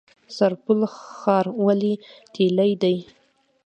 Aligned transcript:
سرپل 0.35 0.79
ښار 1.17 1.45
ولې 1.65 1.93
تیلي 2.33 2.71
دی؟ 2.81 2.97